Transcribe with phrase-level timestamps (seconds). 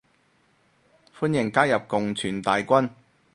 [1.19, 2.89] 歡迎加入共存大軍